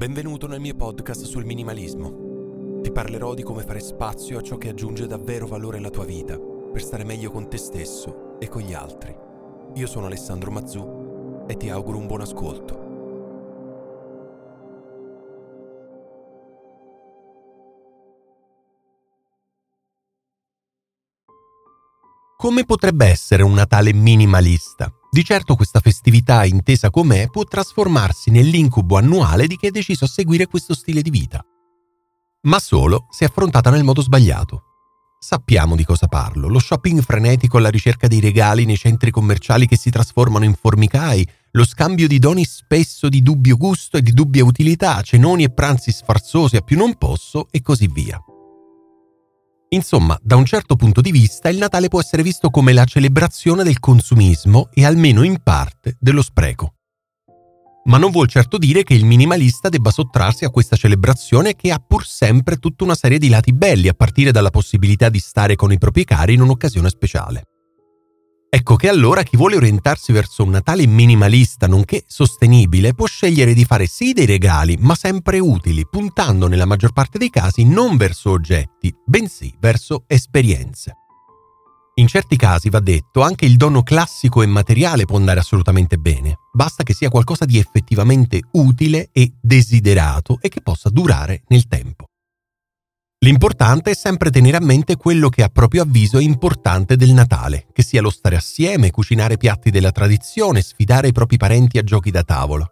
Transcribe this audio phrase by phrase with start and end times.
[0.00, 2.80] Benvenuto nel mio podcast sul minimalismo.
[2.80, 6.38] Ti parlerò di come fare spazio a ciò che aggiunge davvero valore alla tua vita,
[6.38, 9.14] per stare meglio con te stesso e con gli altri.
[9.74, 12.88] Io sono Alessandro Mazzù e ti auguro un buon ascolto.
[22.38, 24.90] Come potrebbe essere un Natale minimalista?
[25.12, 30.08] Di certo questa festività, intesa com'è, può trasformarsi nell'incubo annuale di chi ha deciso a
[30.08, 31.44] seguire questo stile di vita.
[32.42, 34.62] Ma solo se affrontata nel modo sbagliato.
[35.18, 39.76] Sappiamo di cosa parlo, lo shopping frenetico alla ricerca dei regali nei centri commerciali che
[39.76, 44.44] si trasformano in formicai, lo scambio di doni spesso di dubbio gusto e di dubbia
[44.44, 48.22] utilità, cenoni e pranzi sfarzosi a più non posso e così via.
[49.72, 53.62] Insomma, da un certo punto di vista, il Natale può essere visto come la celebrazione
[53.62, 56.74] del consumismo e almeno in parte dello spreco.
[57.84, 61.78] Ma non vuol certo dire che il minimalista debba sottrarsi a questa celebrazione che ha
[61.78, 65.72] pur sempre tutta una serie di lati belli, a partire dalla possibilità di stare con
[65.72, 67.44] i propri cari in un'occasione speciale.
[68.52, 73.64] Ecco che allora chi vuole orientarsi verso un Natale minimalista nonché sostenibile può scegliere di
[73.64, 78.30] fare sì dei regali, ma sempre utili, puntando nella maggior parte dei casi non verso
[78.30, 80.96] oggetti, bensì verso esperienze.
[81.94, 86.38] In certi casi, va detto, anche il dono classico e materiale può andare assolutamente bene,
[86.52, 92.09] basta che sia qualcosa di effettivamente utile e desiderato e che possa durare nel tempo.
[93.22, 97.66] L'importante è sempre tenere a mente quello che a proprio avviso è importante del Natale,
[97.70, 102.10] che sia lo stare assieme, cucinare piatti della tradizione, sfidare i propri parenti a giochi
[102.10, 102.66] da tavolo.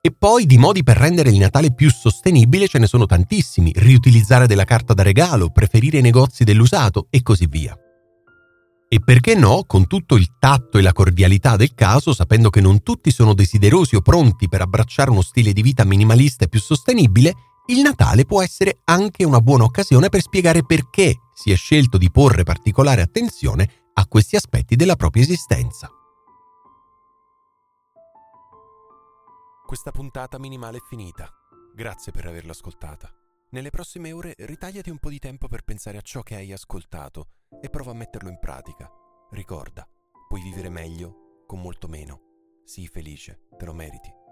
[0.00, 4.46] E poi di modi per rendere il Natale più sostenibile ce ne sono tantissimi, riutilizzare
[4.46, 7.76] della carta da regalo, preferire i negozi dell'usato e così via.
[8.88, 12.82] E perché no, con tutto il tatto e la cordialità del caso, sapendo che non
[12.82, 17.34] tutti sono desiderosi o pronti per abbracciare uno stile di vita minimalista e più sostenibile,
[17.66, 22.10] il Natale può essere anche una buona occasione per spiegare perché si è scelto di
[22.10, 25.88] porre particolare attenzione a questi aspetti della propria esistenza.
[29.66, 31.28] Questa puntata minimale è finita.
[31.74, 33.10] Grazie per averla ascoltata.
[33.50, 37.28] Nelle prossime ore ritagliati un po' di tempo per pensare a ciò che hai ascoltato
[37.62, 38.90] e prova a metterlo in pratica.
[39.30, 39.88] Ricorda,
[40.28, 42.20] puoi vivere meglio con molto meno.
[42.64, 44.23] Sii felice, te lo meriti.